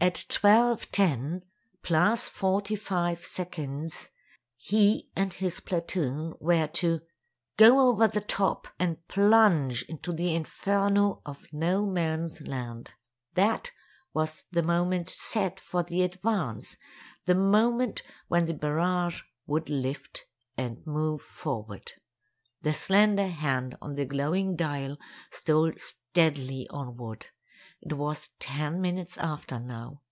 At 0.00 0.26
twelve 0.28 0.92
ten 0.92 1.42
plus 1.82 2.28
forty 2.28 2.76
five 2.76 3.24
seconds, 3.24 4.10
he 4.56 5.10
and 5.16 5.32
his 5.32 5.58
platoon 5.58 6.34
were 6.38 6.68
to 6.74 7.00
"go 7.56 7.88
over 7.88 8.06
the 8.06 8.20
top" 8.20 8.68
and 8.78 9.04
plunge 9.08 9.82
into 9.88 10.12
the 10.12 10.36
inferno 10.36 11.20
of 11.26 11.48
No 11.52 11.84
Man's 11.84 12.40
Land. 12.42 12.92
That 13.34 13.72
was 14.14 14.44
the 14.52 14.62
moment 14.62 15.10
set 15.10 15.58
for 15.58 15.82
the 15.82 16.02
advance—the 16.02 17.34
moment 17.34 18.04
when 18.28 18.46
the 18.46 18.54
barrage 18.54 19.22
would 19.48 19.68
lift 19.68 20.26
and 20.56 20.78
move 20.86 21.22
forward. 21.22 21.90
The 22.62 22.72
slender 22.72 23.26
hand 23.26 23.76
on 23.82 23.96
the 23.96 24.04
glowing 24.04 24.54
dial 24.54 24.96
stole 25.32 25.72
steadily 25.76 26.68
onward. 26.70 27.26
It 27.80 27.92
was 27.92 28.30
ten 28.40 28.80
minutes 28.80 29.16
after 29.18 29.60
now. 29.60 30.02